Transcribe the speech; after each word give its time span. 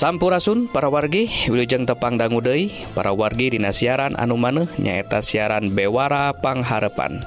Sampurasun 0.00 0.64
para 0.72 0.88
wargi 0.88 1.28
Wilujeng 1.52 1.84
tepang 1.84 2.16
dangu 2.16 2.40
para 2.96 3.12
wargi 3.12 3.52
Dina 3.52 3.68
siaran 3.68 4.16
anu 4.16 4.40
maneh 4.40 4.64
nyaeta 4.80 5.20
siaran 5.20 5.76
Bewara 5.76 6.32
Pangharepan 6.32 7.20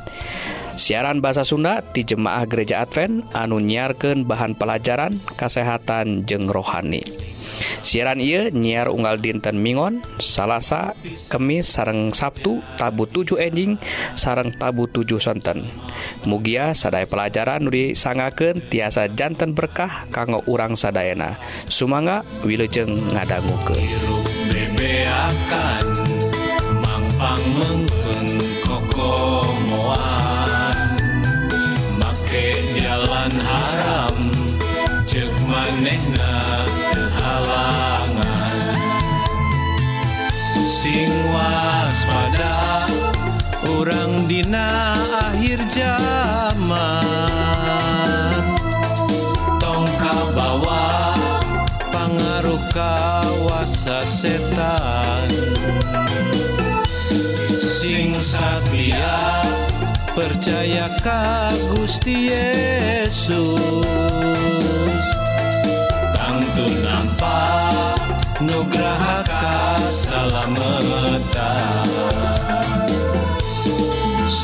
siaran 0.73 1.21
bahasa 1.21 1.45
Sunda 1.45 1.85
di 1.93 2.01
Jemaah 2.01 2.49
Gereja 2.49 2.81
Advent 2.81 3.29
anu 3.37 3.61
nyiarkan 3.61 4.25
bahan 4.25 4.57
pelajaran 4.57 5.13
kesehatan 5.37 6.25
jeng 6.25 6.49
rohani. 6.49 7.32
siaran 7.81 8.19
ia 8.23 8.49
nyiar 8.49 8.89
unggal 8.89 9.19
dinten 9.19 9.59
Mingon 9.59 10.03
salahsa 10.19 10.95
kemis 11.29 11.69
sareng 11.69 12.13
Sabtu 12.13 12.63
tabu 12.75 13.05
7 13.09 13.39
enjing 13.39 13.79
sareng 14.15 14.55
tabu 14.55 14.87
7 14.89 15.19
sonten. 15.19 15.67
Mugia 16.23 16.71
sadai 16.71 17.03
pelajaran 17.03 17.67
Nuri 17.67 17.95
sangaken 17.95 18.63
tiasa 18.71 19.11
jantan 19.11 19.51
berkah 19.51 20.07
kanggo 20.07 20.39
urang 20.47 20.75
sadayana 20.79 21.35
Sumangga 21.67 22.23
Wilujeng 22.47 23.11
ngadangguke 23.11 23.75
Mang 26.83 27.05
akhir 44.53 45.59
zaman. 45.67 47.01
Tongka 49.57 50.17
bawa 50.37 51.13
pangaruh 51.89 52.61
kawasa 52.73 54.01
setan. 54.05 55.29
Sing 57.57 58.13
satya 58.15 59.43
percaya 60.13 60.87
ka 61.01 61.51
Gusti 61.73 62.29
Yesus. 62.31 63.57
Tangtu 66.13 66.65
nampak 66.85 67.99
nugrahaka 68.43 69.79
salamatan 69.91 71.03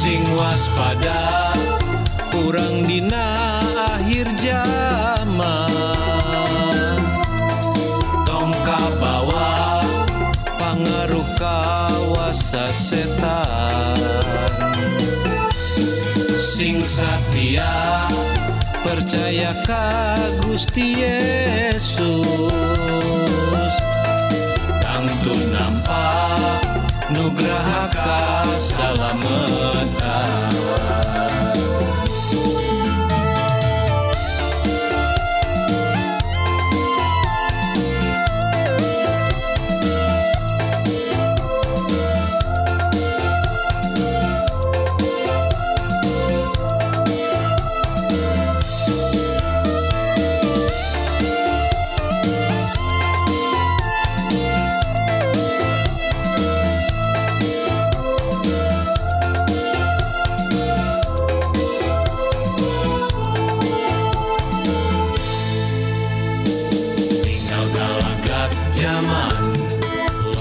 sing 0.10 0.26
waspada. 0.34 1.54
Kurang 2.34 2.90
dina 2.90 3.62
akhir 3.94 4.26
zaman. 4.42 5.70
Tongka 8.26 8.82
bawa 8.98 9.86
pangaruh 10.58 11.30
kawasa 11.38 12.66
setan. 12.74 13.94
Sing 16.42 16.82
satya 16.82 17.70
percaya 18.82 19.54
ka 19.70 20.18
Gusti 20.42 21.06
Yesus. 21.06 22.18
Tangtu 24.82 25.38
nampak 25.54 25.79
nugraha 27.14 27.82
salametan 28.60 30.54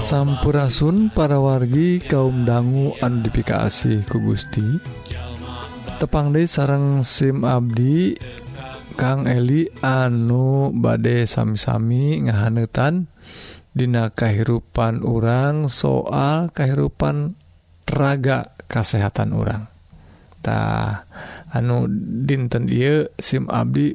Sampurasun 0.09 1.13
para 1.13 1.37
wargi 1.37 2.01
kaum 2.01 2.41
dangu 2.41 2.97
andifikasi 2.97 4.09
ku 4.09 4.17
Gusti. 4.17 4.81
Tepang 6.01 6.33
De 6.33 6.49
sarang 6.49 7.05
SIM 7.05 7.45
Abdi 7.45 8.17
Kang 8.97 9.29
Eli 9.29 9.69
anu 9.85 10.73
bade 10.73 11.29
sami-sami 11.29 12.25
ngahanetan 12.25 13.05
Dina 13.69 14.09
kehidupan 14.09 15.05
orang 15.05 15.69
soal 15.69 16.49
kehidupan 16.57 17.37
raga 17.85 18.49
kesehatan 18.65 19.29
orangtah 19.37 21.05
anu 21.53 21.85
dinten 22.25 22.65
dia 22.65 23.05
SIM 23.21 23.45
Abdi 23.45 23.93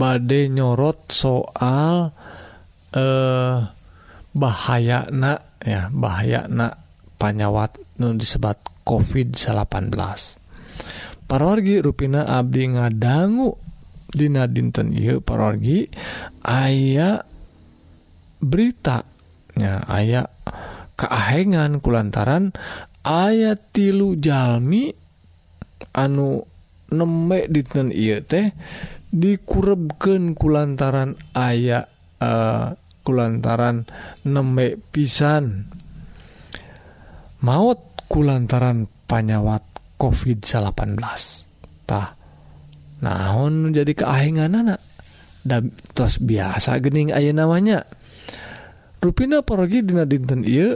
badai 0.00 0.48
nyorot 0.48 1.12
soal 1.12 2.16
eh 2.96 3.75
bahaya 4.36 5.08
na 5.08 5.40
ya 5.64 5.88
bahaya 5.88 6.44
na 6.52 6.68
panyawat 7.16 7.80
nu 7.96 8.12
disebat 8.12 8.60
COVID-18 8.84 9.96
parorgi 11.24 11.80
ruina 11.80 12.28
Abdi 12.28 12.76
ngadanggu 12.76 13.48
Dina 14.06 14.46
dinten 14.46 14.94
y 14.94 15.18
parorgi 15.18 15.90
aya 16.46 17.18
beritanya 18.38 19.82
aya 19.88 20.30
keahengan 20.94 21.82
kulantaran 21.82 22.54
ayat 23.02 23.74
tilu 23.74 24.14
Jalmi 24.14 24.94
anu 25.96 26.44
nembe 26.94 27.50
dinten 27.50 27.90
I 27.90 28.22
teh 28.22 28.54
dikurebken 29.10 30.38
kulantaran 30.38 31.18
aya 31.34 31.90
eh, 32.22 32.66
kulantaran 33.06 33.86
nembe 34.26 34.74
pisan. 34.90 35.70
Maut 37.46 38.02
kulantaran 38.10 38.90
panyawat 39.06 39.62
covid 39.94 40.42
18tah 40.42 42.18
naon 43.06 43.70
jadi 43.70 43.92
keahingan 43.94 44.58
anak 44.66 44.80
dan 45.46 45.70
tos 45.94 46.18
biasa 46.18 46.82
gening 46.82 47.14
aya 47.14 47.30
namanya. 47.30 47.86
Ruina 48.98 49.46
pergi 49.46 49.86
dina 49.86 50.02
dinten 50.02 50.42
I 50.42 50.74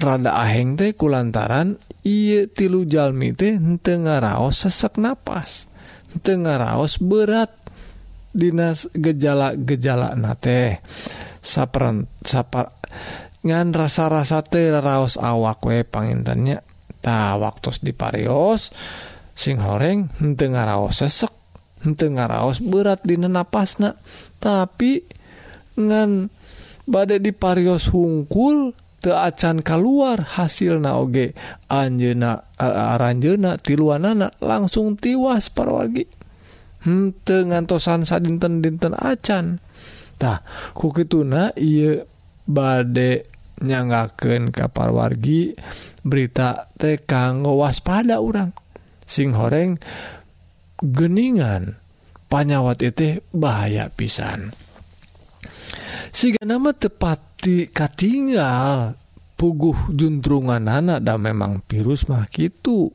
rada 0.00 0.32
aheng 0.40 0.80
teh 0.80 0.96
kulantaran 0.96 1.76
I 2.00 2.48
tilu 2.48 2.88
Jalmi 2.88 3.36
tehtengah 3.36 4.24
raos 4.24 4.64
sesek 4.64 4.96
nafas 4.96 5.68
tengah 6.20 6.56
raos 6.60 7.00
berat. 7.00 7.64
Dinas 8.32 8.88
gejala-gejala 8.96 10.16
na 10.16 10.32
teh. 10.32 10.80
sapran 11.42 12.06
sapar 12.22 12.70
ngan 13.42 13.74
rasa-rasa 13.74 14.46
teraos 14.46 15.18
awak 15.18 15.66
we 15.66 15.82
pangintannya 15.82 16.62
ta 17.02 17.34
waktu 17.34 17.74
di 17.82 17.90
parios 17.90 18.70
sing 19.34 19.58
horeng 19.58 20.06
henteu 20.22 20.54
ngaraos 20.54 21.02
sesek 21.02 21.34
henteu 21.82 22.14
ngaraos 22.14 22.62
berat 22.62 23.02
di 23.02 23.18
napasna 23.18 23.98
tapi 24.38 25.02
ngan 25.74 26.30
badai 26.86 27.18
di 27.18 27.34
parios 27.34 27.90
hungkul 27.90 28.74
teu 29.02 29.18
acan 29.18 29.60
keluar 29.66 30.22
hasilna 30.38 30.94
oge. 30.96 31.34
Anjeuna 31.66 32.46
aranjeuna 32.62 33.58
tiluanana 33.58 34.30
langsung 34.38 34.94
tiwas 34.94 35.50
parwargi. 35.50 36.06
Henteu 36.86 37.50
ngantosan 37.50 38.06
sadinten-dinten 38.06 38.94
acan. 38.94 39.58
kuki 40.76 41.10
tuna 41.10 41.50
I 41.58 41.98
badai 42.46 43.22
nyanggaken 43.62 44.50
kapal 44.50 44.94
wargi 44.94 45.54
berita 46.02 46.66
teh 46.74 46.98
kanggo 47.02 47.62
waspada 47.62 48.18
orang 48.18 48.50
sing 49.06 49.34
horeng 49.34 49.78
geningan. 50.82 51.78
Panyawat 52.32 52.80
itu 52.80 53.20
bahaya 53.28 53.92
pisan. 53.92 54.56
Sehingga 56.16 56.48
nama 56.48 56.72
tepati 56.72 57.68
katinggal 57.68 58.96
puguh 59.36 59.92
juntrungan 59.92 60.64
anak 60.64 61.04
dan 61.04 61.18
memang 61.18 61.60
virus 61.66 62.06
mah 62.06 62.24
gitu 62.30 62.94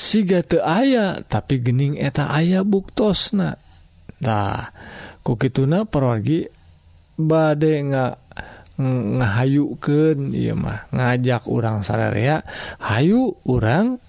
siga 0.00 0.40
te 0.40 0.64
aya 0.64 1.20
tapi 1.20 1.60
gening 1.60 2.00
eta 2.00 2.32
aya 2.32 2.64
buktosna 2.64 3.60
nah 4.24 4.72
kukituna 5.22 5.84
perwargi 5.84 6.48
bade 7.20 7.72
nggak 7.84 8.14
ngahayuken 8.80 10.32
Iya 10.32 10.56
mah 10.56 10.88
ngajak 10.88 11.44
orang 11.52 11.84
sararea 11.84 12.40
Hayu 12.80 13.36
orang 13.44 14.00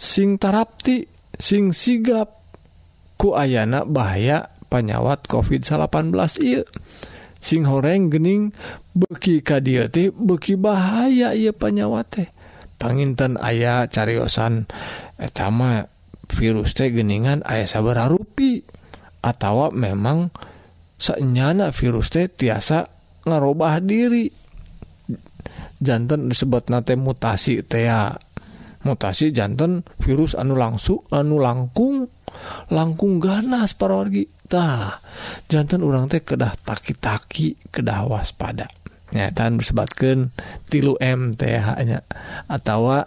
sing 0.00 0.40
tarapti 0.40 1.04
sing 1.36 1.76
sigap 1.76 2.40
ku 3.20 3.36
ayana 3.36 3.84
bahaya 3.84 4.48
penyawat 4.72 5.28
covid 5.28 5.62
18 5.62 6.10
iya 6.42 6.64
sing 7.42 7.68
horeng 7.68 8.08
gening 8.08 8.54
beki 8.96 9.44
kadiati 9.44 10.14
beki 10.14 10.56
bahaya 10.56 11.34
ia 11.34 11.52
penyawa 11.52 12.06
teh. 12.06 12.30
Panginten 12.78 13.38
ayah 13.38 13.86
cariyosan 13.86 14.66
etama 15.18 15.86
virus 16.26 16.74
teh 16.74 16.90
geningan 16.90 17.46
ayah 17.46 17.68
sabar 17.68 18.10
rupi 18.10 18.62
atau 19.22 19.70
memang 19.70 20.28
senyana 20.98 21.70
virus 21.70 22.10
teh 22.10 22.26
tiasa 22.26 22.90
ngarubah 23.26 23.78
diri. 23.82 24.26
Jantan 25.82 26.30
disebut 26.30 26.70
nate 26.70 26.94
mutasi 26.94 27.62
tea 27.66 28.14
mutasi 28.82 29.30
jantan 29.30 29.86
virus 30.02 30.34
anu 30.34 30.58
langsung 30.58 31.06
anu 31.14 31.38
langkung 31.38 32.10
langkung 32.70 33.22
ganas 33.22 33.74
parorgi 33.78 34.26
tah 34.46 34.98
jantan 35.46 35.82
orang 35.86 36.10
teh 36.10 36.22
kedah 36.22 36.54
taki-taki 36.62 37.58
kedah 37.70 38.06
waspada. 38.06 38.70
Nyataan 39.12 39.60
disebabkan 39.60 40.32
tilu 40.72 40.96
MTH 40.96 41.66
nya. 41.84 42.00
Atau 42.48 42.88
uh, 42.88 43.04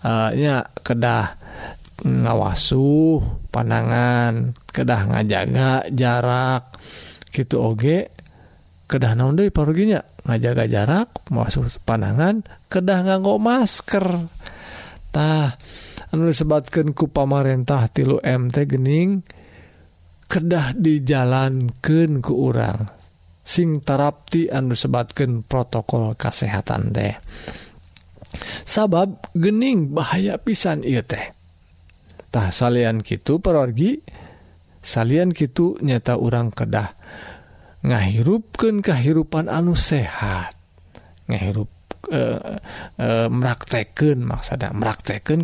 eh, 0.00 0.30
nya 0.38 0.64
kedah 0.80 1.36
ngawasuh 2.02 3.50
panangan 3.50 4.54
kedah 4.70 5.02
ngajaga 5.10 5.90
jarak. 5.90 6.76
Gitu 7.28 7.58
oge 7.58 8.10
kedah 8.88 9.12
naon 9.18 9.36
deui 9.36 9.52
paruginya 9.52 10.00
ngajaga 10.24 10.64
jarak 10.68 11.08
masuk 11.28 11.68
panangan 11.84 12.44
kedah 12.70 13.04
nganggo 13.04 13.36
masker. 13.40 14.28
Tah 15.08 15.56
anu 16.12 16.28
disebatkeun 16.28 16.92
ku 16.92 17.08
pamarentah 17.08 17.88
tilu 17.92 18.20
MT 18.20 18.56
gening 18.68 19.24
kedah 20.28 20.76
dijalankeun 20.76 22.20
ku 22.20 22.32
urang. 22.48 22.88
Sing 23.48 23.80
tarapti 23.80 24.52
anu 24.52 24.76
disebatkeun 24.76 25.48
protokol 25.48 26.12
kesehatan 26.12 26.92
teh. 26.92 27.16
Sabab 28.68 29.32
gening 29.32 29.88
bahaya 29.96 30.36
pisan 30.36 30.84
ieu 30.84 31.00
teh. 31.00 31.37
tah 32.28 32.52
salyan 32.52 33.00
gitu 33.00 33.40
perorgi 33.40 34.00
salyan 34.82 35.34
gitu 35.34 35.76
nyata 35.84 36.16
urang 36.16 36.48
kedah. 36.48 36.96
Ngahirupkan 37.84 38.82
kehidupan 38.82 39.46
anu 39.46 39.78
sehat. 39.78 40.56
Ngahirup 41.28 41.70
eh, 42.10 42.58
eh, 42.98 43.28
merakteken 43.28 44.24
maksada 44.24 44.72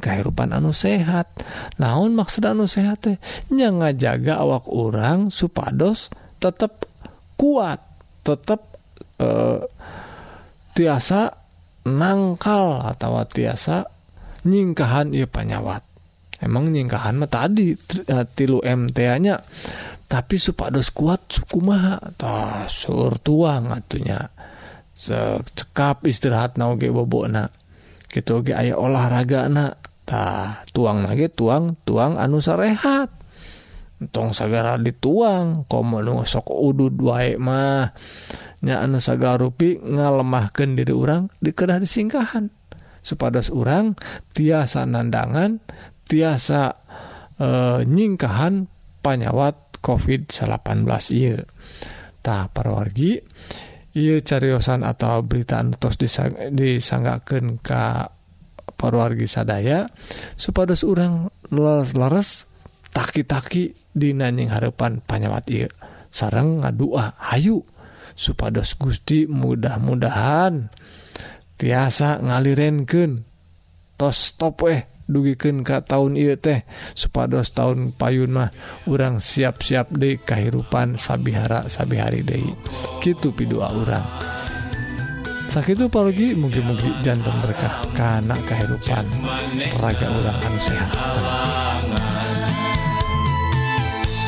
kehidupan 0.00 0.50
anu 0.50 0.74
sehat. 0.74 1.30
Naun 1.78 2.16
maksud 2.16 2.42
anu 2.48 2.66
sehat 2.66 3.06
tehnya 3.06 3.70
ngajaga 3.70 4.40
awak 4.40 4.66
orang 4.72 5.28
supados 5.30 6.10
tetap 6.40 6.88
kuat 7.38 7.78
tetap 8.24 8.80
eh, 9.20 9.60
tiasa 10.74 11.38
nangkal 11.86 12.82
atau 12.82 13.20
tiasa 13.28 13.86
nyingkahan 14.42 15.12
ia 15.14 15.28
panyawat. 15.28 15.93
Emang 16.44 16.68
nyingkahan 16.68 17.24
tadi 17.24 17.72
tilu 18.36 18.60
MTA-nya 18.60 19.40
tapi 20.04 20.36
supados 20.36 20.92
kuat 20.92 21.26
suku 21.32 21.58
ma 21.64 21.96
sur 22.68 23.16
tuang 23.18 23.72
atunya. 23.72 24.20
Secekap 24.94 26.06
istirahat 26.06 26.54
naoge 26.54 26.92
bobo 26.92 27.26
na 27.26 27.50
gitu 28.12 28.46
ge 28.46 28.54
aya 28.54 28.78
olahraga 28.78 29.50
natah 29.50 30.62
tuang 30.70 31.02
lagi 31.02 31.26
tuang 31.32 31.74
tuang 31.82 32.20
anu 32.20 32.38
sarehat. 32.38 33.10
Tong 34.14 34.36
sagara 34.36 34.76
dituang 34.78 35.66
kom 35.66 35.98
sok 36.28 36.52
udud 36.52 36.94
waek 37.00 37.40
mah. 37.40 37.90
Nya 38.62 38.84
anu 38.84 39.02
sagala 39.02 39.42
rupi 39.42 39.82
ngalemahkan 39.82 40.78
diri 40.78 40.94
orang 40.94 41.26
dikedah 41.42 41.82
disingkahan 41.82 42.52
supados 43.04 43.52
orang 43.52 43.92
tiasa 44.32 44.88
nandangan 44.88 45.60
tiasa 46.08 46.76
e, 47.36 47.48
nyingkahan 47.84 48.68
panyawat 49.04 49.80
covid 49.84 50.32
18 50.32 50.88
Ieu. 51.16 51.40
Tah 52.24 52.48
parwargi 52.48 53.20
Ieu 53.94 54.18
cariosan 54.24 54.82
atau 54.82 55.22
berita 55.22 55.62
tos 55.78 56.00
disang, 56.00 56.34
disanggaken 56.50 57.62
ka 57.62 58.10
parwargi 58.74 59.28
sadaya 59.28 59.86
supados 60.34 60.82
orang 60.82 61.30
leres 61.94 62.50
taki-taki 62.90 63.76
dinanying 63.94 64.50
harepan 64.50 65.04
panyawat 65.04 65.44
Ieu. 65.52 65.70
Sarang 66.14 66.62
ngadua 66.62 67.18
Hayu 67.30 67.62
supados 68.14 68.78
Gusti 68.78 69.26
mudah-mudahan 69.26 70.70
tiasa 71.58 72.22
ngalirenken 72.22 73.26
tos 73.98 74.34
stop 74.34 74.66
eh 74.70 74.93
dugiken 75.06 75.62
ka 75.62 75.84
tahun 75.84 76.16
I 76.16 76.36
teh. 76.40 76.66
Supados 76.92 77.52
tahun 77.52 77.92
payunmah 77.94 78.50
urang 78.88 79.20
siap-siap 79.20 79.92
de 79.94 80.16
kehidupan 80.20 80.96
sabihara 81.00 81.68
sabihari 81.68 82.24
Dei 82.24 82.46
gitu 83.04 83.36
pidua 83.36 83.68
orang 83.72 84.34
sakit 85.54 85.86
pagi 85.86 86.34
mugi-mugi 86.34 86.90
jantung 87.06 87.38
berkah 87.38 87.86
karena 87.94 88.34
kehidupan 88.42 89.06
raga 89.78 90.10
orang 90.10 90.34
anu 90.42 90.58
sehat. 90.58 90.90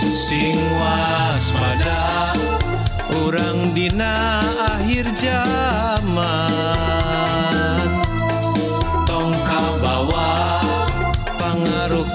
Sing 0.07 0.55
waspada 0.79 2.31
orang 3.11 3.75
dina 3.75 4.39
akhir 4.79 5.11
zaman. 5.19 7.16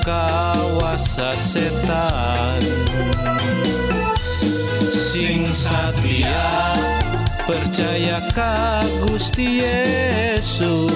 Kawasa 0.02 1.30
setan. 1.38 2.62
Sing 4.92 5.46
satya 5.50 6.52
percaya 7.46 8.22
ka 8.34 8.82
Gusti 9.06 9.62
Yesus. 9.62 10.90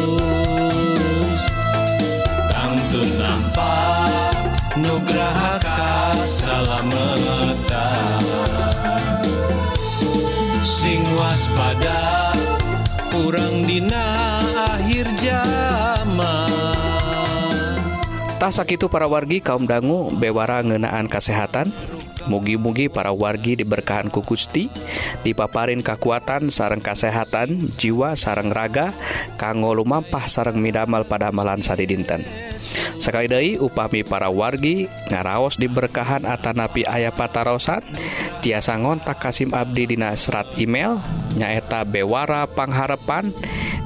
Tangtun 2.50 3.09
nampak 3.21 4.33
nugraha 4.79 5.59
kasalamatan 5.63 8.25
sing 10.85 11.01
waspada 11.17 12.29
kurang 13.09 13.65
dina 13.65 14.04
tak 18.45 18.61
sakit 18.61 18.85
para 18.93 19.09
wargi 19.09 19.41
kaum 19.41 19.65
dangu 19.65 20.13
bewara 20.13 20.61
ngenaan 20.61 21.09
kesehatan 21.09 21.65
mugi-mugi 22.29 22.93
para 22.93 23.09
wargi 23.09 23.57
diberkahan 23.57 24.13
ku 24.13 24.21
Gusti 24.21 24.69
dipaparin 25.25 25.81
kekuatan 25.81 26.53
sareng 26.53 26.77
kesehatan 26.77 27.57
jiwa 27.57 28.13
sareng 28.13 28.53
raga 28.53 28.93
kanggo 29.41 29.73
lumampah 29.73 30.29
sareng 30.29 30.61
midamal 30.61 31.09
pada 31.09 31.33
malan 31.33 31.65
sadi 31.65 31.89
dinten 31.89 32.21
sekali 33.01 33.25
deui 33.25 33.57
upami 33.57 34.05
para 34.05 34.29
wargi 34.29 34.85
ngaraos 35.09 35.57
diberkahan 35.57 36.29
atanapi 36.29 36.85
aya 36.85 37.09
patarosan 37.09 37.81
tiasa 38.45 38.77
ngontak 38.77 39.17
Kasim 39.17 39.57
Abdi 39.57 39.97
dina 39.97 40.13
serat 40.13 40.53
email 40.61 41.01
nyaeta 41.33 41.81
bewara 41.81 42.45
pangharepan 42.45 43.25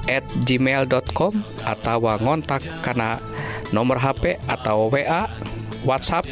at 0.09 0.25
gmail.com 0.41 1.33
atau 1.69 1.97
ngontak 2.17 2.65
karena 2.81 3.21
nomor 3.69 4.01
HP 4.01 4.41
atau 4.49 4.89
WA 4.89 5.29
WhatsApp 5.85 6.25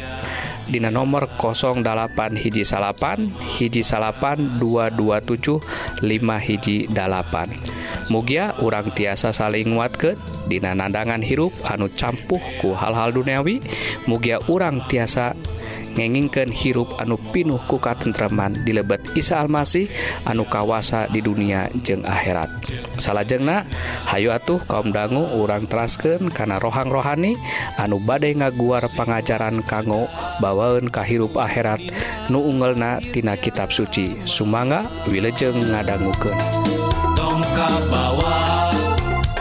Dina 0.68 0.92
nomor 0.92 1.24
08 1.40 2.36
hiji 2.36 2.60
salapan 2.60 3.24
hiji 3.56 3.80
salapan 3.80 4.60
227 4.60 5.64
5 6.04 6.04
hiji 6.44 6.84
dalapan 6.92 7.48
Mugia 8.12 8.52
urang 8.60 8.92
tiasa 8.92 9.32
saling 9.32 9.72
nguatket 9.72 10.20
Dina 10.48 10.72
nandangan 10.72 11.20
hirup 11.20 11.52
anu 11.68 11.92
campuh 11.92 12.40
ku 12.56 12.72
hal-hal 12.72 13.12
duniawi. 13.12 13.60
Mugia 14.08 14.40
urang 14.48 14.80
tiasa 14.88 15.36
ngengingken 15.98 16.54
hirup 16.54 16.94
anu 17.02 17.18
pinuh 17.18 17.58
ku 17.66 17.82
katentraman 17.82 18.62
di 18.62 18.70
lebet 18.70 19.02
Isa 19.18 19.42
Almasih 19.42 19.90
anu 20.22 20.46
kawasa 20.46 21.10
di 21.10 21.18
dunia 21.18 21.66
jeung 21.82 22.06
akhirat. 22.06 22.46
Salahjengna 22.94 23.66
Hayu 24.06 24.30
atuh 24.30 24.62
kaum 24.70 24.94
dangu 24.94 25.26
urang 25.34 25.66
trasken 25.66 26.30
karena 26.30 26.62
rohang 26.62 26.86
rohani 26.86 27.34
anu 27.74 27.98
badai 27.98 28.38
ngaguar 28.38 28.86
pengajaran 28.94 29.66
kanggo 29.66 30.06
bawaun 30.38 30.86
kahirup 30.86 31.34
akhirat. 31.34 31.82
Nu 32.30 32.46
ungelnatina 32.46 33.34
kitab 33.34 33.74
suci. 33.74 34.14
Sumanga 34.22 34.86
wilejeng 35.10 35.58
ngadangguken 35.58 36.38
tongka 37.18 37.70
bawa 37.90 38.70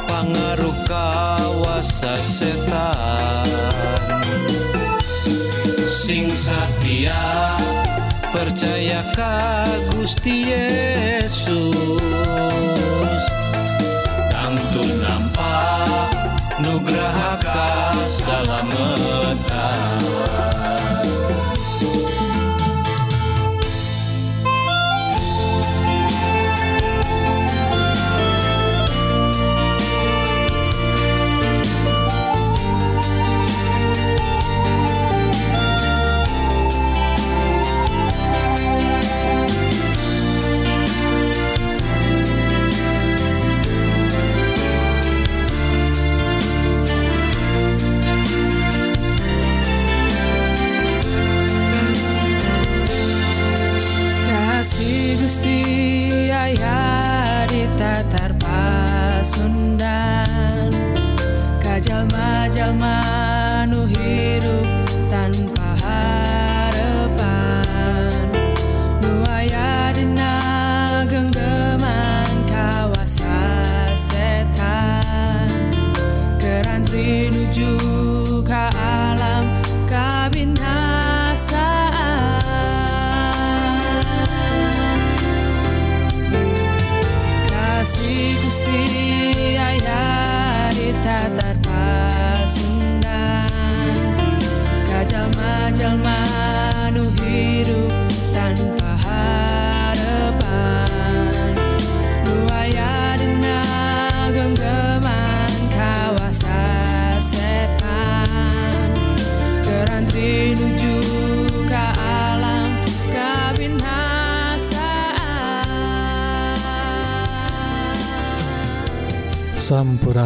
pangaruh 0.10 0.78
kawasa 0.90 2.18
setan. 2.18 3.46
sing 5.98 6.30
sapia 6.30 7.18
percaya 8.30 9.01
ka 9.18 9.66
Gusti 9.98 10.54
Yesus. 10.54 11.58
Tangtul 14.30 14.86
nampak 15.01 16.13
nugraha 16.62 17.42
ka 17.42 17.98
salamatan 18.06 19.98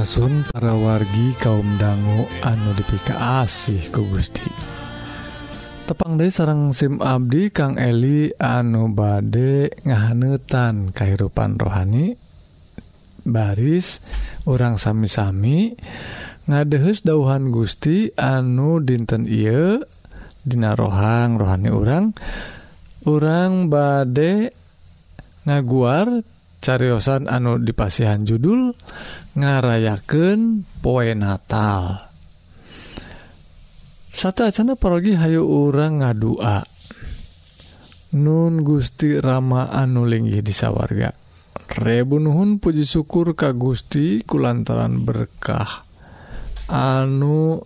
Asun 0.01 0.41
para 0.49 0.73
wargi 0.73 1.37
kaum 1.37 1.77
dangu 1.77 2.25
anu 2.41 2.73
dipika 2.73 3.45
asih 3.45 3.93
ku 3.93 4.01
Gusti. 4.09 4.49
Tepang 5.85 6.17
dari 6.17 6.33
sarang 6.33 6.73
SIM 6.73 6.97
Abdi 6.97 7.53
Kang 7.53 7.77
Eli 7.77 8.33
anu 8.41 8.89
bade 8.97 9.69
ngahanetan 9.85 10.89
kehidupan 10.89 11.61
rohani. 11.61 12.17
Baris 13.29 14.01
orang 14.49 14.81
sami-sami 14.81 15.77
ngadehus 16.49 17.05
dauhan 17.05 17.53
Gusti 17.53 18.09
anu 18.17 18.81
dinten 18.81 19.29
Ieu 19.29 19.85
Dina 20.41 20.73
rohang 20.73 21.37
rohani 21.37 21.69
orang 21.69 22.17
orang 23.05 23.69
bade 23.69 24.49
ngaguar 25.45 26.25
cariosan 26.61 27.25
anu 27.25 27.57
dipasihan 27.57 28.21
judul 28.21 28.77
ngarayaken 29.33 30.63
poe 30.79 31.11
Natal. 31.17 32.07
Satu 34.13 34.45
acana 34.45 34.77
pergi 34.77 35.17
Hayu 35.17 35.41
orang 35.41 36.05
ngadua. 36.05 36.61
Nun 38.11 38.61
Gusti 38.67 39.15
Rama 39.23 39.71
anulinggih 39.71 40.43
disawarga 40.43 41.15
Rebunuhun 41.71 42.59
puji 42.59 42.83
syukur 42.83 43.39
ka 43.39 43.55
Gusti 43.55 44.19
kulantaran 44.27 45.07
berkah. 45.07 45.87
Anu 46.67 47.63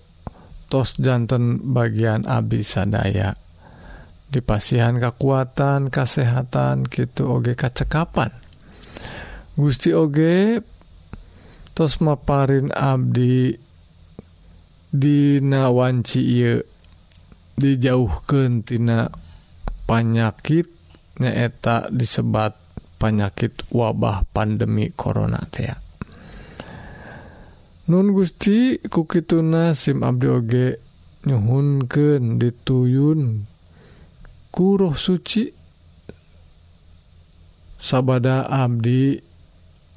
tos 0.69 1.01
jantan 1.01 1.73
bagian 1.73 2.29
Abi 2.29 2.61
sadaya. 2.61 3.33
Dipasihan 4.29 5.01
kekuatan 5.01 5.89
kesehatan 5.89 6.85
gitu 6.85 7.33
oge 7.33 7.57
kacekapan 7.57 8.44
Gusti 9.55 9.95
oge 9.95 10.59
tos 11.71 12.03
maparin 12.03 12.75
Abdi 12.75 13.55
Dinawanci 14.91 16.21
dijauhkentina 17.55 19.07
panyakit 19.87 20.67
nyaeta 21.23 21.87
disebat 21.87 22.59
panyakit 22.99 23.63
wabah 23.71 24.27
pandemi 24.35 24.91
korona 24.91 25.39
tea. 25.47 25.71
Nun 27.87 28.11
Gusti 28.11 28.75
kukituna 28.91 29.71
SIM 29.71 30.03
Abdi 30.03 30.27
oge 30.27 30.65
nyhunken 31.23 32.43
dituyun 32.43 33.47
kuruh 34.51 34.99
suci. 34.99 35.47
Sabada 37.79 38.51
Abdi 38.51 39.34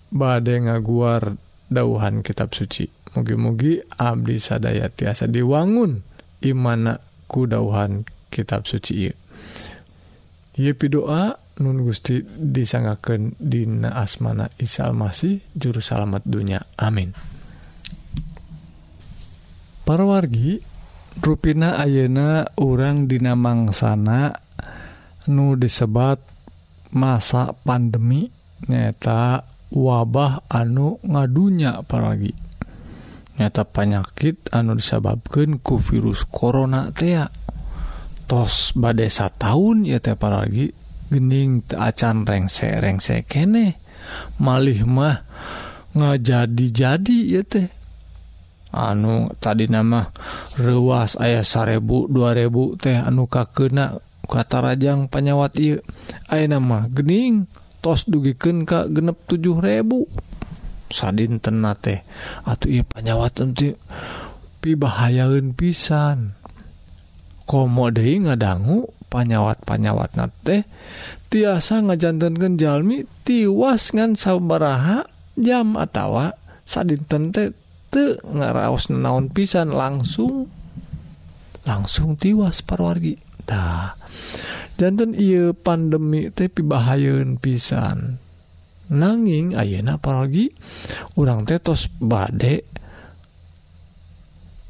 badai 0.09 0.65
ngaguar 0.65 1.37
dauhan 1.69 2.25
kitab 2.25 2.53
suci. 2.57 2.89
Mugi-mugi 3.17 3.81
Abdi 3.99 4.37
sadaya 4.37 4.93
tiasa 4.93 5.27
diwangun 5.27 6.05
imana 6.45 7.01
kudauhan 7.27 8.05
kitab 8.29 8.69
suci 8.69 9.09
Yepi 10.59 10.87
doa 10.91 11.39
Nun 11.59 11.83
Gusti 11.83 12.23
disangaken 12.23 13.35
Dina 13.39 13.99
asmana 13.99 14.47
Isa 14.63 14.87
Almasih 14.87 15.43
juru 15.59 15.83
salamet 15.83 16.23
dunya. 16.23 16.63
Amin. 16.79 17.11
Para 19.83 20.07
wargi 20.07 20.63
ruina 21.19 21.83
Ayeuna 21.83 22.47
orang 22.63 23.11
Dinamangsana 23.11 24.31
nu 25.31 25.59
disebat 25.59 26.23
masa 26.95 27.51
pandemi 27.67 28.31
nyata 28.71 29.43
wabah 29.73 30.49
anu 30.49 31.01
ngadunya 31.05 31.81
apalagi. 31.81 32.33
Nyata 33.39 33.63
panyakit 33.69 34.51
anu 34.51 34.75
disababkan 34.75 35.63
ku 35.63 35.79
virus 35.79 36.27
korona 36.27 36.91
tea 36.91 37.31
tos 38.27 38.75
badesa 38.75 39.31
tahun 39.31 39.87
ya 39.87 40.03
teh 40.03 40.19
apalagi. 40.19 40.75
Gening 41.09 41.65
acan 41.73 42.29
rengse 42.29 42.69
rengse 42.83 43.25
kene. 43.25 43.81
Malih 44.43 44.85
mah 44.85 45.25
ngajadi-jadi 45.97 47.19
ya 47.33 47.43
teh. 47.47 47.69
Anu 48.69 49.33
tadi 49.41 49.65
nama 49.65 50.05
rewas 50.61 51.17
ayah 51.17 51.41
sarebu 51.41 52.13
2000 52.13 52.83
teh 52.85 52.97
anu 53.01 53.25
kakena 53.25 53.97
kata 54.29 54.61
rajang 54.61 55.09
penyawat 55.09 55.57
I 56.29 56.45
nama 56.45 56.85
gening 56.93 57.49
tos 57.89 58.05
dugiken 58.05 58.69
Ka 58.69 58.85
genep 58.85 59.17
7000 59.25 60.93
sadin 60.93 61.41
tena 61.41 61.73
teh. 61.73 62.05
Atau 62.45 62.69
ia 62.69 62.85
penyawatan 62.85 63.57
pibahayaun 64.61 65.57
pisan. 65.57 66.37
Komo 67.49 67.89
De 67.89 68.05
ngadanggu 68.05 68.93
panyawat-panyawat 69.09 70.21
na 70.21 70.29
teh 70.29 70.69
tiasa 71.33 71.81
ngajantankan 71.81 72.61
Jalmi 72.61 73.09
tiwas 73.25 73.97
ngan 73.97 74.21
saubaraha 74.21 75.09
jam 75.33 75.81
atawa 75.81 76.37
sadinten 76.69 77.33
teh 77.33 77.57
te 77.89 78.21
ngaraos 78.21 78.93
naon 78.93 79.33
pisan 79.33 79.73
langsung. 79.73 80.53
Langsung 81.65 82.21
tiwas 82.21 82.61
parwargitah 82.61 83.98
jantan 84.79 85.13
ia 85.19 85.51
pandemi 85.53 86.31
tapi 86.31 86.63
bahayaun 86.63 87.37
pisan. 87.43 88.23
Nanging 88.89 89.53
Ayeuna 89.53 90.01
apalagi 90.01 90.49
urang 91.21 91.45
tetos 91.45 91.93
badek 92.01 92.65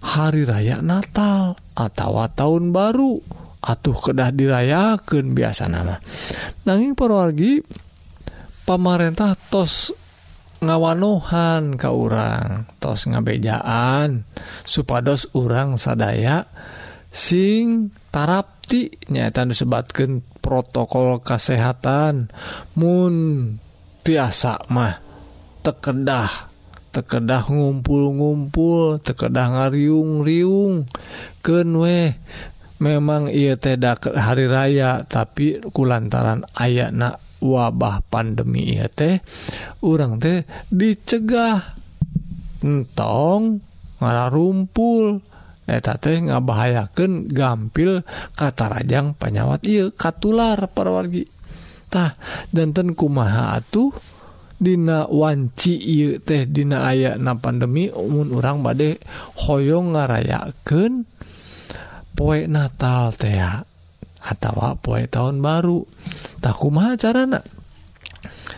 hari 0.02 0.43
raya 0.43 0.83
Natal 0.83 1.55
atau 1.78 2.26
tahun 2.26 2.75
baru 2.75 3.23
atuh 3.62 3.95
kedah 3.95 4.31
dirayakan 4.31 5.35
biasa 5.35 5.67
nama 5.67 5.99
nanging 6.62 6.95
perwargi 6.95 7.59
pamarentah 8.62 9.35
tos 9.50 9.90
ngawanohan 10.62 11.75
ke 11.75 11.90
urang 11.90 12.71
tos 12.78 13.11
ngabejaan 13.11 14.23
supados 14.62 15.26
urang 15.35 15.75
sadaya 15.75 16.47
dan 16.47 16.77
sing 17.09 17.93
tarapti 18.12 18.93
nyata 19.09 19.49
disebatkan 19.49 20.21
protokol 20.38 21.21
kesehatan 21.25 22.33
Moon 22.77 23.15
tiasa 24.05 24.65
mah 24.73 25.00
tekedah 25.61 26.49
tekedah 26.88 27.47
ngumpul-ngumpul 27.47 28.99
tekedah 29.05 29.47
ngariung-riung. 29.55 30.88
Kenwe 31.45 32.17
memang 32.83 33.31
ia 33.31 33.55
tidak 33.55 34.09
hari 34.15 34.50
raya 34.50 35.05
tapi 35.05 35.62
kulantaran 35.71 36.47
aya 36.57 36.91
na 36.91 37.15
wabah 37.38 38.03
pandemi 38.11 38.75
ya 38.75 38.91
teh 38.91 39.23
orang 39.85 40.19
teh 40.19 40.43
dicegah. 40.73 41.79
Entong 42.59 43.62
ngalah 44.03 44.29
rumpul 44.35 45.23
Eh, 45.69 45.85
ngabahayakan 45.85 47.29
gampil 47.29 48.01
katarajang 48.33 49.13
panyawat. 49.13 49.69
Ieu 49.69 49.93
katular 49.93 50.57
perwargitah 50.73 52.17
danten 52.49 52.97
kumaha 52.97 53.61
atuh? 53.61 53.93
Dina 54.59 55.07
wanci 55.07 55.79
ieu 55.79 56.19
teh 56.19 56.43
Dina 56.49 56.83
aya 56.83 57.15
na 57.15 57.39
pandemi 57.39 57.87
umun 57.95 58.35
orang 58.35 58.59
bade 58.59 58.99
hoyong 59.47 59.95
ngarayaken 59.95 61.07
poe 62.19 62.43
Natal 62.51 63.15
teh 63.15 63.39
atawa 64.19 64.75
poe 64.81 65.05
tahun 65.07 65.39
baru. 65.39 65.85
Takuma 66.43 66.99
carana? 66.99 67.39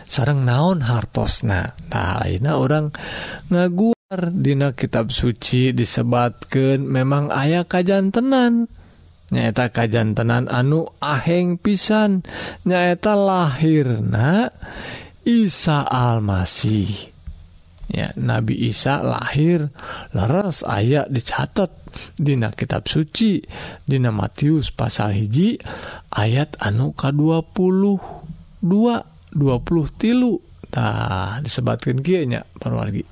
Sarang 0.07 0.41
naon 0.41 0.81
hartosna? 0.81 1.75
Tah 1.91 2.25
orang 2.55 2.89
ngagu 3.53 3.93
Dina 4.11 4.75
kitab 4.75 5.07
suci 5.07 5.71
disebatkan 5.71 6.83
memang 6.83 7.31
ayah 7.31 7.63
kajjantenan 7.63 8.67
nyaeta 9.31 9.71
kajjantenan 9.71 10.51
anu 10.51 10.83
aheng 10.99 11.55
pisan. 11.55 12.19
Nyaeta 12.67 13.15
lahirna 13.15 14.51
Isa 15.23 15.87
Almasih. 15.87 16.91
Ya 17.87 18.11
Nabi 18.19 18.67
Isa 18.67 18.99
lahir 18.99 19.71
leres 20.11 20.67
ayat 20.67 21.07
dicatat 21.07 21.71
Dina 22.19 22.51
kitab 22.51 22.91
suci 22.91 23.39
Dina 23.87 24.11
Matius 24.11 24.75
pasal 24.75 25.15
hiji 25.15 25.55
ayat 26.11 26.59
anu 26.59 26.91
ka20 26.95 27.47
2 28.59 28.63
20 28.63 29.99
tilutah 29.99 31.39
disebatkan 31.43 31.99
kiyanya 31.99 32.47
perwargi 32.59 33.03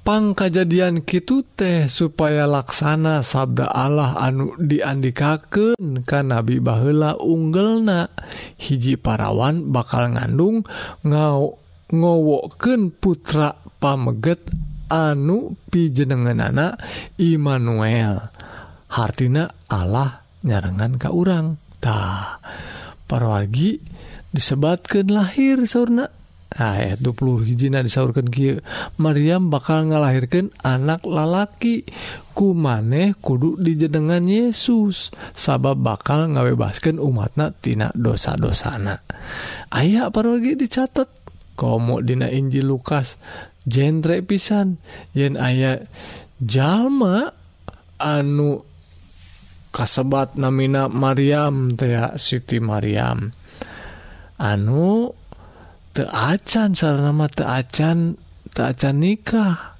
pang 0.00 0.32
kejadian 0.34 1.06
Kitu 1.06 1.44
teh 1.44 1.86
supaya 1.86 2.48
laksana 2.48 3.22
sabda 3.24 3.70
Allah 3.70 4.16
anu 4.18 4.56
diandikaken 4.58 6.04
ka 6.04 6.20
nabi 6.26 6.58
Baheula 6.58 7.16
unggelna. 7.16 8.10
Hiji 8.60 8.98
parawan 9.00 9.70
bakal 9.70 10.16
ngandung 10.16 10.66
ngau 11.06 11.56
ngowoken 11.90 12.94
putra 12.94 13.56
pameget 13.78 14.44
anu 14.90 15.56
pijenengenana 15.70 16.76
Immanuel. 17.16 18.30
Hartina 18.90 19.46
Allah 19.70 20.26
nyarengan 20.42 20.98
ka 20.98 21.14
urangtah 21.14 22.42
parwargi 23.06 23.78
disebatkan 24.30 25.10
lahir 25.10 25.62
surna 25.66 26.19
Nah, 26.50 26.98
dulu 26.98 27.46
hijina 27.46 27.78
disaurkan 27.78 28.26
Maryam 28.98 29.54
bakal 29.54 29.86
ngalahirkan 29.86 30.50
anak 30.66 31.06
lalaki. 31.06 31.86
Ku 32.34 32.58
maneh 32.58 33.14
kudu 33.22 33.60
dijedengan 33.60 34.26
Yesus 34.26 35.14
sabab 35.36 35.78
bakal 35.78 36.34
ngawebaskan 36.34 36.98
umatnatina 36.98 37.94
dosa-dosana. 37.94 38.98
Ayaah 39.70 40.10
parogi 40.10 40.58
dicatat 40.58 41.06
komo 41.54 42.02
Dina 42.02 42.26
Injil 42.26 42.66
Lukas 42.66 43.14
genre 43.62 44.18
pisan. 44.26 44.82
Yen 45.14 45.38
aya 45.38 45.78
jalma 46.42 47.30
anu 48.00 48.64
kasebat 49.70 50.34
namina 50.34 50.90
Maryam 50.90 51.78
Tea 51.78 52.18
Siti 52.18 52.58
Maryam. 52.58 53.30
Anu 54.40 55.19
teacan 55.96 56.76
sarana 56.78 57.26
acan 57.26 58.18
teacan 58.50 58.96
nikah. 58.98 59.78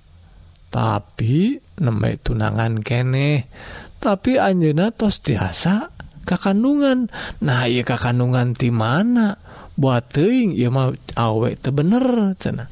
Tapi 0.70 1.58
nembe 1.82 2.18
tunangan 2.22 2.78
kene. 2.82 3.50
Tapi 4.00 4.38
Anjena 4.38 4.94
tos 4.94 5.20
tiasa 5.20 5.90
kakandungan. 6.22 7.10
Nah 7.42 7.66
iya 7.66 7.82
kakandungan 7.82 8.54
di 8.54 8.70
mana? 8.70 9.34
Buat 9.74 10.12
teing 10.12 10.54
ya 10.54 10.68
mau 10.68 10.92
awek 11.16 11.64
te 11.64 11.72
bener 11.72 12.36
cena 12.36 12.68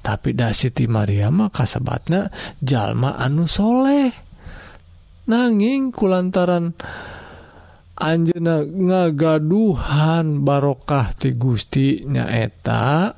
tapi 0.00 0.32
dah 0.32 0.52
Siti 0.56 0.88
Maria 0.88 1.28
mah 1.28 1.52
kasebatna 1.52 2.32
jalma 2.60 3.20
anu 3.20 3.44
soleh. 3.44 4.10
Nanging 5.28 5.94
kulantaran 5.94 6.74
Anjena 8.00 8.64
ngagaduhan 8.64 10.40
barokah 10.40 11.12
ti 11.12 11.36
Gusti 11.36 12.00
nyaeta 12.08 13.12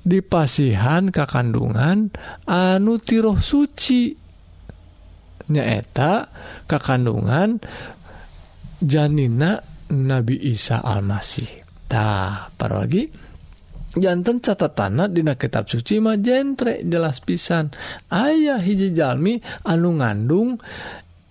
dipasihan 0.00 1.12
ka 1.12 1.28
kandungan 1.28 2.08
anu 2.48 2.96
tiroh 2.96 3.36
suci. 3.36 4.16
Nyaeta 5.50 6.12
ka 6.64 6.78
kandungan 6.80 7.60
janina 8.80 9.60
Nabi 9.92 10.40
Isa 10.40 10.80
Almasihtah 10.80 12.56
lagi. 12.56 13.04
Jantan 13.90 14.38
catatana 14.38 15.10
dina 15.10 15.34
kitab 15.34 15.66
suci 15.66 15.98
mah 15.98 16.16
jentre 16.16 16.80
jelas 16.86 17.18
pisan. 17.20 17.74
Ayah 18.08 18.62
hiji 18.62 18.94
Jalmi 18.94 19.42
anu 19.66 19.98
ngandung 19.98 20.62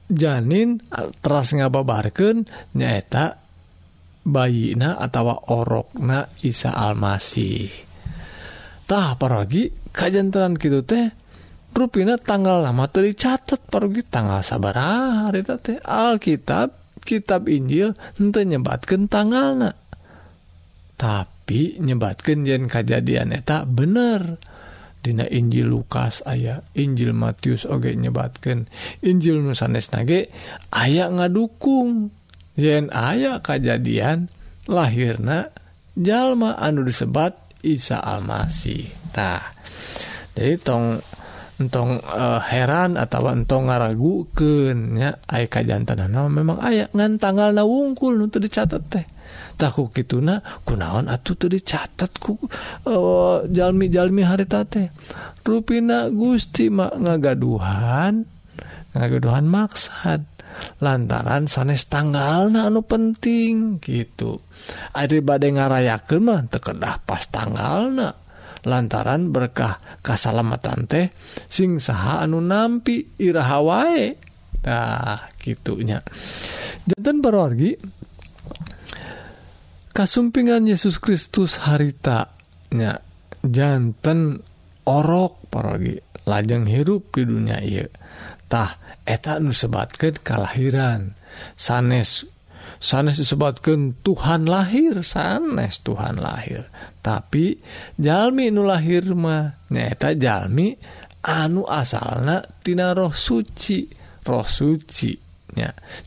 janin 0.09 0.81
teras 1.21 1.53
ngababarken 1.53 2.49
nyaeta 2.75 3.37
bayina 4.25 4.97
atawa 4.97 5.53
orokna 5.53 6.27
Isa 6.43 6.73
Almasitah 6.73 7.77
paragi 9.15 9.71
kajjantan 9.93 10.57
gitu 10.59 10.83
teh 10.83 11.13
ruina 11.73 12.19
tanggal 12.19 12.65
lama 12.65 12.89
tadi 12.91 13.15
catat 13.15 13.63
pergi 13.69 14.03
tanggal 14.03 14.43
sabar 14.43 14.75
hari 14.75 15.45
teh 15.45 15.79
Alkitab 15.79 16.99
kitab 17.05 17.47
Injil 17.47 17.95
ente 18.19 18.43
nyebatkan 18.43 19.07
tanggal 19.07 19.71
tapi 20.99 21.79
nyebatkan 21.79 22.43
jen 22.43 22.67
kejadian 22.67 23.31
eta 23.31 23.63
bener. 23.63 24.35
Dina 24.99 25.23
Injil 25.31 25.71
Lukas 25.71 26.19
aya 26.27 26.59
Injil 26.75 27.15
Matius 27.15 27.63
oge 27.63 27.95
nyebatkan 27.95 28.67
Injil 28.99 29.39
nusanes 29.39 29.95
nage 29.95 30.27
aya 30.75 31.07
ngadukung. 31.07 32.11
Yen 32.59 32.91
aya 32.91 33.39
kejadian 33.39 34.27
lahirna 34.67 35.47
jalma 35.95 36.59
anu 36.59 36.83
disebat 36.83 37.39
Isa 37.63 38.03
Almasih. 38.03 38.91
Tah. 39.15 39.55
Jadi 40.35 40.59
tong 40.59 40.99
entong 41.59 41.99
uh, 41.99 42.39
heran 42.39 42.95
atau 42.95 43.27
entong 43.27 43.67
ngaragukeun 43.67 44.95
nya 44.95 45.19
aya 45.27 45.47
kajantanana 45.51 46.31
memang 46.31 46.63
aya 46.63 46.87
ngan 46.95 47.19
tanggal 47.19 47.51
na 47.51 47.67
wungkul 47.67 48.15
nu 48.15 48.31
dicatat 48.31 48.83
teh. 48.87 49.05
taku 49.59 49.91
kituna 49.91 50.39
kunaon 50.63 51.11
atuh 51.11 51.35
tuh 51.35 51.51
dicatatku 51.51 52.39
ku 52.39 52.47
eh, 52.87 53.37
jalmi-jalmi 53.51 54.23
harita 54.23 54.63
teh. 54.63 54.87
Ruina 55.43 56.13
Gusti 56.13 56.69
mak 56.69 56.95
ngagaduhan 56.95 58.21
ngagaduhan 58.93 59.45
maksad 59.49 60.21
lantaran 60.77 61.49
sanes 61.49 61.89
tanggal 61.89 62.53
na 62.53 62.69
anu 62.69 62.85
penting 62.85 63.81
gitu. 63.81 64.39
Ari 64.93 65.19
badai 65.25 65.57
ngarayakeun 65.57 66.21
mah 66.21 66.45
tekedah 66.47 67.01
pas 67.01 67.25
tanggal 67.27 67.89
na 67.89 68.09
lantaran 68.67 69.33
berkah 69.33 69.81
kasalamatan 70.05 70.85
teh 70.85 71.05
sing 71.49 71.81
saha 71.81 72.21
anu 72.21 72.43
nampi 72.43 73.17
iraha 73.17 73.59
wae 73.65 74.15
tah 74.61 75.33
gitunya. 75.41 76.03
Jantan 76.85 77.25
perorgi 77.25 77.98
kasumpingan 79.93 80.65
Yesus 80.69 80.97
Kristus 81.01 81.61
haritanya 81.65 83.01
jantan 83.43 84.41
orok 84.87 85.49
paragi 85.49 85.99
lajeng 86.25 86.69
hirup 86.69 87.13
di 87.13 87.23
dunia 87.25 87.59
iatah 87.61 89.01
eta 89.05 89.41
nusebatkan 89.41 90.21
kelahiran 90.21 91.17
sanes 91.57 92.29
sanes 92.79 93.19
disebatkan 93.19 93.97
Tuhan 94.01 94.47
lahir 94.47 95.03
sanes 95.03 95.83
Tuhan 95.83 96.17
lahir. 96.17 96.71
Tapi 97.03 97.59
Jalmi 97.99 98.49
nu 98.49 98.63
lahir 98.63 99.03
mahnyata 99.11 100.15
Jalmi 100.15 100.73
anu 101.27 101.67
asalnatina 101.67 102.95
roh 102.95 103.11
suci 103.11 103.87
roh 104.23 104.47
suci. 104.47 105.28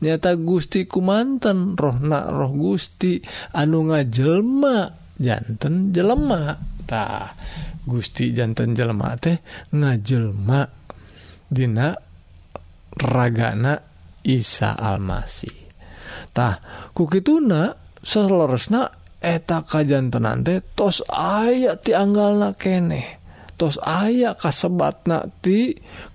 nyata 0.03 0.39
Gusti 0.39 0.87
kumanten 0.87 1.75
rohna 1.75 2.31
roh 2.31 2.53
Gusti 2.53 3.19
anu 3.57 3.91
ngajelma 3.91 4.77
jantan 5.19 5.91
jelematah 5.91 7.35
Gusti 7.83 8.31
jantan 8.31 8.79
jelema 8.79 9.19
teh 9.19 9.43
ngajelma. 9.75 10.63
Dina 11.53 11.93
ragana 12.97 13.77
Isa 14.25 14.73
Almasitah 14.73 16.55
kukituna 16.97 17.77
selesna 18.01 18.89
eta 19.21 19.61
kajjantenan 19.67 20.47
teh 20.47 20.65
tos 20.73 21.05
aya 21.13 21.77
tianggal 21.77 22.39
na 22.39 22.51
keneh. 22.57 23.21
Tos 23.61 23.77
aya 23.83 24.33
kasebat 24.39 25.05
nati 25.05 25.29
ti 25.45 25.59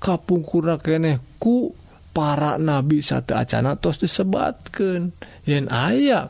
kapungkurna 0.01 0.81
keneh 0.81 1.21
ku 1.37 1.69
para 2.17 2.57
nabi 2.57 3.05
satu 3.05 3.37
Acana 3.37 3.77
tos 3.77 4.01
disebatkan 4.01 5.13
yen 5.45 5.69
aya 5.69 6.25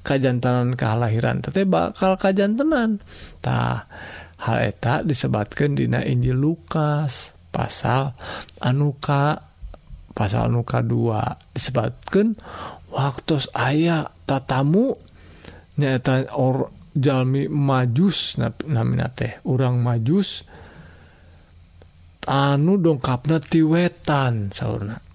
kajjantanan 0.00 0.80
kelahiran 0.80 1.44
tete 1.44 1.68
bakal 1.68 2.16
kajjantenantah 2.16 3.84
hal 4.40 4.58
eta 4.64 5.04
disebatkan 5.04 5.76
Dina 5.76 6.00
Injil 6.00 6.40
Lukas 6.40 7.36
pasal 7.52 8.16
anuka 8.64 9.44
pasal 10.16 10.48
nuka 10.48 10.80
2 10.80 11.52
disebatkan 11.52 12.32
waktu 12.96 13.36
aya 13.52 14.08
tatamu 14.24 14.96
nyata 15.76 16.32
or 16.32 16.72
Jalmi 16.96 17.52
majus 17.52 18.40
namina 18.64 19.12
teh 19.12 19.44
orang 19.44 19.84
majus 19.84 20.48
anu 22.24 22.80
dongkapna 22.80 23.36
tiwetan 23.44 24.48
sauna 24.48 25.05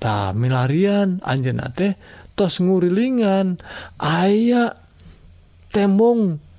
Ta 0.00 0.32
milarian 0.32 1.20
Anjena 1.20 1.68
teh 1.68 1.94
tos 2.32 2.58
ngurilingan. 2.64 3.60
Aya 4.00 4.72
tembong 5.70 6.50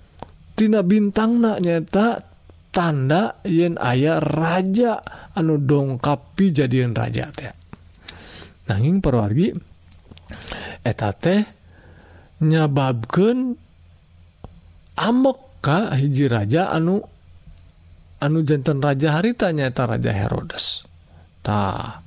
Tina 0.54 0.86
bintang 0.86 1.42
na 1.42 1.58
nyata 1.58 2.22
tanda 2.70 3.42
yen 3.44 3.82
ayah 3.82 4.22
raja 4.22 5.02
anu 5.36 5.58
dongkapi 5.60 6.56
jadian 6.56 6.96
raja 6.96 7.28
teh 7.34 7.52
nanging 8.72 9.04
perwargi 9.04 9.52
eta 10.86 11.12
teh 11.12 11.42
nyababken 12.46 13.58
amok 15.02 15.40
ka 15.66 15.94
hiji 16.00 16.26
raja 16.32 16.72
anu 16.72 17.04
anu 18.22 18.40
jantan 18.46 18.80
raja 18.82 19.18
harita 19.18 19.50
nyata 19.50 19.98
raja 19.98 20.12
Herodes. 20.14 20.86
Tah 21.42 22.01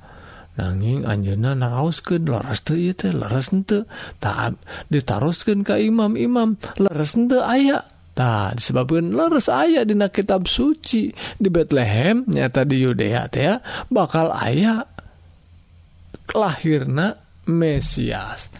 nanging 0.55 1.03
anjeunna 1.03 1.55
naraoskeun 1.55 2.27
leres 2.27 2.63
teu 2.63 2.79
ieu 2.79 2.95
teh 2.95 3.11
leres 3.11 3.51
henteu 3.51 3.83
ta 4.23 4.51
ditaroskeun 4.87 5.67
ka 5.67 5.75
imam-imam 5.79 6.55
leres 6.79 7.15
henteu 7.19 7.43
aya. 7.43 7.83
Ta 8.15 8.55
disebabkeun 8.55 9.11
leres 9.11 9.51
aya 9.51 9.83
dina 9.83 10.07
kitab 10.07 10.47
suci. 10.47 11.11
Di 11.35 11.49
Bethlehem 11.51 12.23
nyata 12.23 12.63
di 12.63 12.79
Yudea 12.79 13.27
teh 13.27 13.59
bakal 13.91 14.31
aya. 14.31 14.87
Lahirna 16.35 17.15
Mesias. 17.47 18.51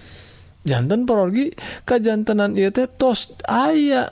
Jantan 0.65 1.03
pergi 1.03 1.51
kajantanan 1.83 2.55
ia 2.55 2.71
teh 2.71 2.87
tos 2.87 3.35
aya 3.47 4.09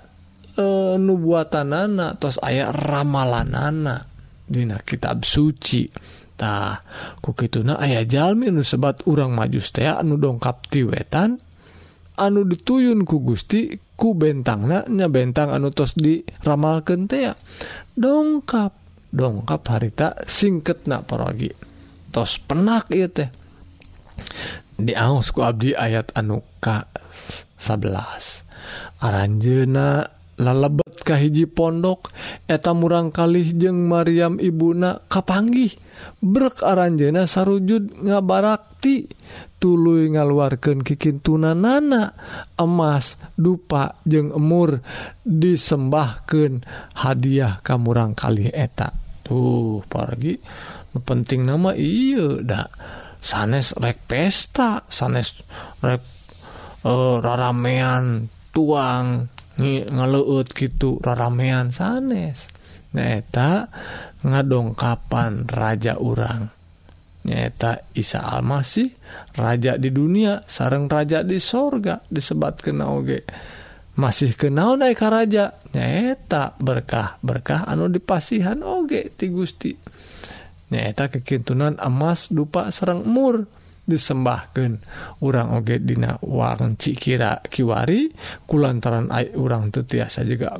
nubuatan 1.00 1.74
nana 1.74 2.14
tos 2.14 2.38
aya 2.46 2.70
ramalan 2.70 3.50
nana 3.50 4.06
dina 4.46 4.78
kitab 4.86 5.26
suci 5.26 5.90
tah 6.36 6.82
kukituna 7.22 7.78
aya 7.78 8.04
jalmi 8.04 8.50
nu 8.50 8.66
sebat 8.66 9.06
urang 9.06 9.34
majustea 9.38 10.02
anu 10.02 10.18
dongkap 10.18 10.66
ti 10.70 10.86
wetan 10.86 11.38
anu 12.18 12.46
dituyun 12.46 13.06
ku 13.06 13.22
Gusti 13.22 13.74
ku 13.98 14.14
bentang 14.18 14.70
nanya 14.70 15.10
bentang 15.10 15.54
anu 15.54 15.70
tos 15.70 15.98
di 15.98 16.22
ramal 16.46 16.82
kentea 16.82 17.34
dongkap 17.94 18.74
dongkap 19.14 19.62
harita 19.70 20.18
singket 20.26 20.90
na 20.90 21.06
pergi 21.06 21.54
tos 22.14 22.38
penak 22.38 22.94
ieu 22.94 23.10
teh. 23.10 23.30
Diangsku 24.78 25.42
Abdi 25.42 25.74
ayat 25.78 26.14
anuka 26.18 26.90
11 27.58 28.46
aranjena 29.02 30.10
lebet 30.40 31.04
Kahiji 31.04 31.46
pondok. 31.46 32.10
Eta 32.48 32.72
murangkali 32.72 33.54
jeung 33.60 33.86
Maryam 33.92 34.40
Ibuna 34.40 35.04
kapanggih. 35.12 35.76
Brek 36.24 36.64
Aranjena 36.64 37.28
sarujud 37.28 38.04
ngabarakti. 38.04 39.08
Tulu 39.60 40.12
ngaluarkan 40.12 40.84
kikin 40.84 41.24
tuna 41.24 41.56
nana. 41.56 42.12
Emas 42.60 43.16
dupa 43.40 43.96
jeung 44.04 44.36
emur 44.36 44.84
disembahkan 45.24 46.64
hadiah 47.00 47.64
kamu 47.64 47.84
murangkali 47.88 48.52
eta. 48.52 48.92
Tuh 49.24 49.80
pergi 49.88 50.36
penting 50.94 51.48
nama 51.48 51.72
iya 51.74 52.44
dak 52.44 52.70
sanes 53.24 53.72
rek 53.80 54.04
pesta 54.04 54.84
sanes 54.92 55.32
rek 55.80 56.04
uh, 56.84 57.24
raramean 57.24 58.28
tuang. 58.52 59.32
ngeleut 59.60 60.50
gitu 60.54 60.98
raramean 61.04 61.70
sanes. 61.70 62.50
Nyaeta 62.94 63.68
ngadongkapan 64.22 65.50
raja 65.50 65.98
urang. 65.98 66.50
Nyata 67.24 67.88
Isa 67.96 68.20
Almasih 68.20 68.92
raja 69.40 69.80
di 69.80 69.96
dunia 69.96 70.44
sareng 70.44 70.92
raja 70.92 71.24
di 71.24 71.40
sorga 71.40 72.04
disebat 72.12 72.60
kenaoge 72.60 73.24
masih 73.94 74.34
kenal 74.34 74.74
naik 74.76 75.00
raja 75.06 75.54
nyata 75.70 76.58
berkah 76.58 77.22
berkah 77.22 77.64
anu 77.70 77.88
dipasihan 77.88 78.58
oge 78.66 79.14
ti 79.14 79.30
Gusti. 79.30 79.72
Nyata 80.74 81.14
kekintunan 81.14 81.78
emas 81.78 82.34
dupa 82.34 82.74
serang 82.74 83.06
mur. 83.06 83.46
disembahkan 83.84 84.80
urang 85.20 85.60
oge 85.60 85.84
dina 85.84 86.16
warung 86.24 86.80
Cikira 86.80 87.44
Kiwari 87.44 88.08
kulantaran 88.48 89.12
ai 89.12 89.36
urang 89.36 89.70
tetiasa 89.76 90.24
juga 90.24 90.56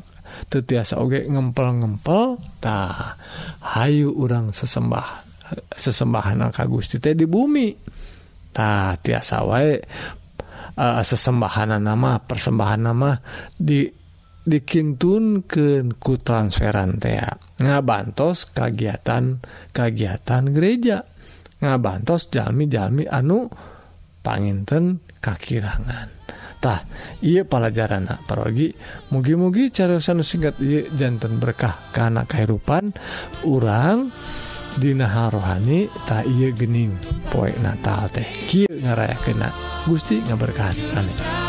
tetiasa 0.52 1.00
oge 1.00 1.24
ngempel-ngempel 1.30 2.42
tah 2.60 3.16
hayu 3.64 4.12
urang 4.12 4.52
sesembah 4.52 5.24
sesembahan 5.54 6.50
ka 6.50 6.66
Gusti 6.66 6.98
teh 6.98 7.14
di 7.14 7.30
bumi. 7.30 7.70
Tah 8.54 8.94
tiasa 9.02 9.42
wae 9.50 9.82
uh, 10.78 11.02
sesembahan 11.02 11.82
nama 11.82 12.22
persembahan 12.22 12.82
nama 12.82 13.18
di 13.58 13.90
dikintunkan 14.44 15.96
ku 16.04 16.20
transferan 16.20 17.00
teh 17.00 17.18
ngabantos 17.64 18.52
kagiatan 18.52 19.40
kagiatan 19.72 20.44
gereja. 20.52 21.13
ngabantos 21.64 22.28
jalmi-jalmi 22.28 23.08
anu 23.08 23.48
panginten 24.20 25.00
kakirangan. 25.24 26.12
Tah 26.64 26.80
ia 27.20 27.44
pelajaran 27.44 28.08
parogi 28.24 28.72
mugi-mugi 29.12 29.68
carasan 29.68 30.24
singkat 30.24 30.60
jantan 30.96 31.40
berkah 31.40 31.92
karena 31.92 32.24
kehidupan 32.24 32.96
orang 33.44 34.12
Dinaha 34.74 35.30
rohani 35.30 35.86
tak 36.10 36.26
ia 36.26 36.50
gening 36.50 36.98
poie 37.30 37.54
Natal 37.62 38.10
teh. 38.10 38.26
Ki 38.26 38.66
ngarayak 38.66 39.22
kena 39.22 39.54
Gusti 39.86 40.18
ngaberkahan. 40.26 40.98
Amin. 40.98 41.43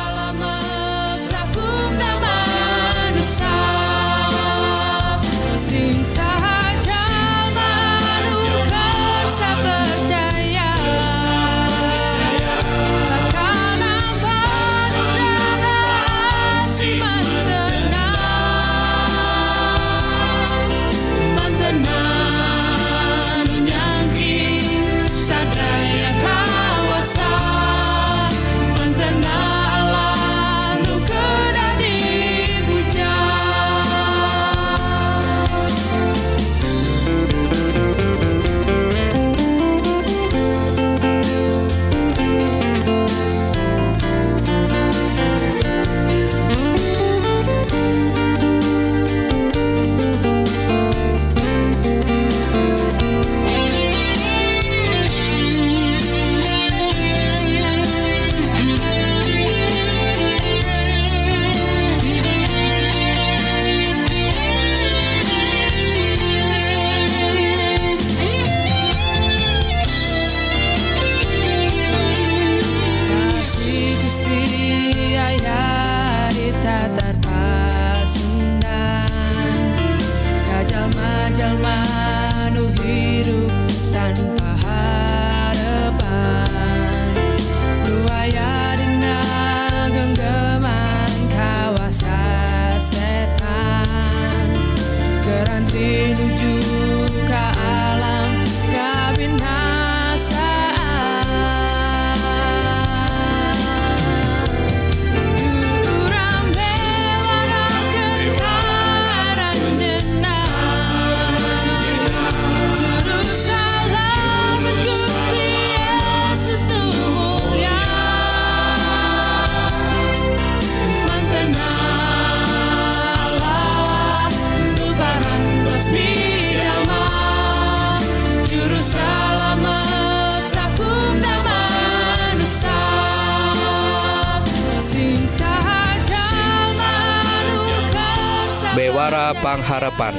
harapan 139.95 140.19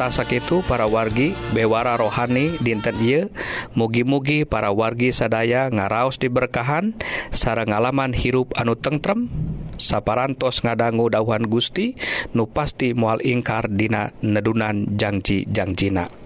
tasak 0.00 0.40
itu 0.40 0.64
para 0.64 0.88
wargi 0.88 1.36
bewara 1.52 1.92
rohani 2.00 2.56
dinten 2.56 2.96
Iye 3.04 3.28
mugi-mugi 3.76 4.48
para 4.48 4.72
wargi 4.72 5.12
sadaya 5.12 5.68
ngaraos 5.68 6.16
diberkahan 6.16 6.96
sarang 7.28 7.68
ngalaman 7.68 8.16
hirup 8.16 8.48
anu 8.56 8.80
tengrem 8.80 9.28
saparantos 9.76 10.64
ngadanggu 10.64 11.12
dahuhan 11.12 11.44
Gusti 11.44 12.00
nu 12.32 12.48
pasti 12.48 12.96
mual 12.96 13.20
ingkar 13.20 13.68
dina 13.68 14.08
nedunan 14.24 14.88
Jangji 14.96 15.44
Jangjina 15.52 16.19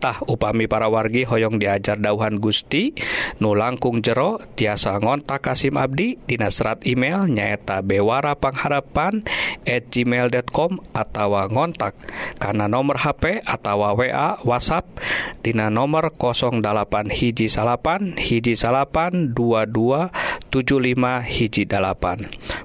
janjina 0.00 0.24
upami 0.24 0.64
para 0.64 0.88
wargi 0.88 1.28
Hoong 1.28 1.60
diajar 1.60 2.00
dauhan 2.00 2.40
Gusti 2.40 2.96
nu 3.38 3.52
langkung 3.52 4.00
jero 4.00 4.40
tiasa 4.56 4.96
ngontak 4.96 5.44
Kasim 5.44 5.76
Abdi 5.76 6.16
Dinasrat 6.24 6.88
email 6.88 7.28
nyaeta 7.28 7.84
bewarapangngharepan@ 7.84 9.28
gmail.com 9.68 10.72
atau 10.96 11.36
ngontak. 11.52 11.94
Karena 12.40 12.64
nomor 12.66 12.96
HP 13.04 13.44
atau 13.44 13.84
wawa 13.84 14.40
WhatsApp 14.42 14.88
Dina 15.44 15.68
nomor 15.68 16.12
08 16.16 17.12
hiji 17.12 17.48
salapan 17.48 18.16
hiji 18.16 18.56
salapan 18.56 19.32
7518 20.50 21.30
hiji 21.30 21.64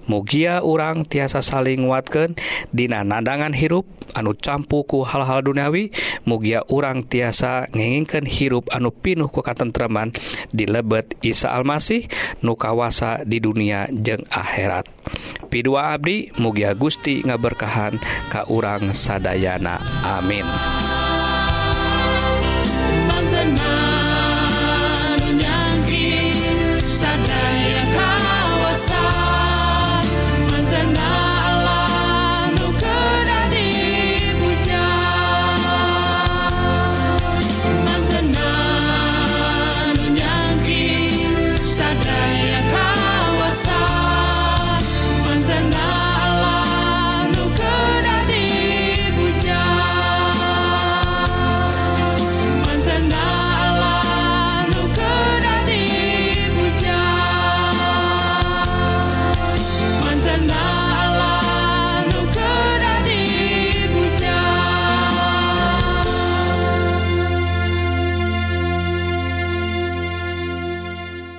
mugia 0.10 0.66
urang 0.66 1.06
tiasa 1.06 1.46
saling 1.46 1.86
watken 1.86 2.34
Dina 2.74 3.06
nadangan 3.06 3.54
hirup 3.54 3.86
anu 4.18 4.34
campuku 4.38 5.06
hal-hal 5.06 5.46
duniawi 5.46 5.94
mugia 6.26 6.66
urang 6.70 7.06
tiasa 7.06 7.70
ngenginkan 7.74 8.26
hirup 8.26 8.70
anu 8.74 8.90
pinuh 8.90 9.30
kekatentraman 9.30 10.14
di 10.50 10.66
lebet 10.66 11.18
Isa 11.22 11.54
Almasih 11.54 12.10
nukawasa 12.42 13.26
di 13.26 13.42
dunia 13.42 13.90
jeng 13.90 14.26
akhirat. 14.30 14.90
Pi2 15.50 15.70
Abdi 15.78 16.18
mugia 16.42 16.74
Gusti 16.74 17.22
ngaberkahan 17.24 18.02
Ka 18.30 18.50
urang 18.50 18.92
Sadayana. 18.92 19.80
Amin. 20.04 20.46